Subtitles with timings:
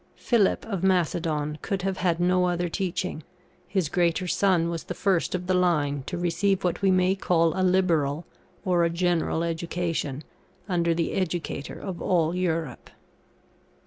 [0.15, 3.21] Philip of Macedon could have had no other teaching;
[3.67, 7.53] his greater son was the first of the line to receive what we may call
[7.53, 8.25] a liberal,
[8.65, 10.23] or a general education,
[10.67, 12.89] under the educator of all Europe.